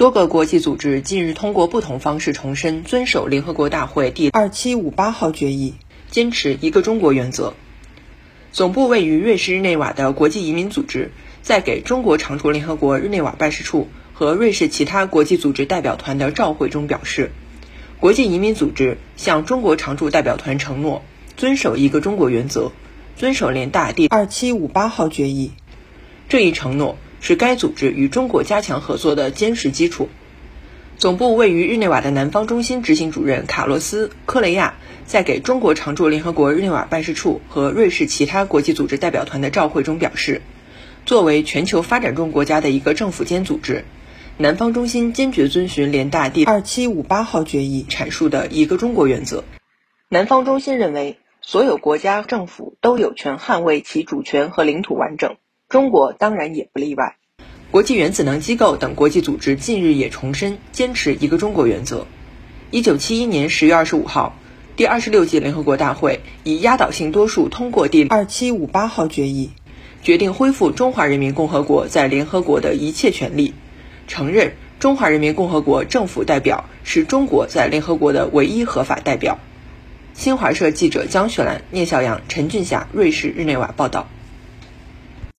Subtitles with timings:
[0.00, 5.74] 多个国际组织近日通过不同方式重申遵守联合国大会第二七五八号决议，
[6.08, 7.52] 坚持一个中国原则。
[8.50, 11.10] 总部位于瑞士日内瓦的国际移民组织，
[11.42, 17.30] 在给中国常驻联合国日内瓦办事处和瑞士其他国际组织代表团的照会中表示，
[17.98, 21.02] 国际移民组织向中国常驻代表团承诺
[21.36, 22.72] 遵守一个中国原则，
[23.18, 25.50] 遵守联大第二七五八号决议。
[26.30, 26.96] 这一承诺。
[27.20, 30.08] 是该组织与中国加强合作的坚实基础。
[30.96, 34.74] 总部位于日内瓦的南方中心执行主任卡洛斯·科雷亚
[35.06, 40.42] 在给中国常驻联合国日内瓦办事处和瑞士其他国际组织代表团的照会中表示，
[41.06, 43.84] 作为全球发展中国家的一个政府间组织，
[44.36, 49.44] 南方中心坚决遵循联大第二七五八号决议阐述的一个中国原则。
[50.10, 55.36] 南方中心认为，所有国家政府都有权捍卫其主权和领土完整。
[55.70, 57.14] 中国当然也不例外。
[57.70, 62.08] 国际原子能机构等国际组织近日也重申坚持一个中国原则。
[62.72, 64.34] 一九七一年十月二十五号，
[64.74, 69.50] 第二十六届联合国大会以压倒性多数通过第二七五八号决议，
[70.02, 73.54] 决定恢复中华人民共和国在联合国的一切权利，
[74.08, 79.38] 承认中华人民共和国政府代表是中国在联合国的唯一合法代表。
[80.14, 84.08] 新华社记者江雪兰、聂小阳、陈俊霞，瑞士日内瓦报道。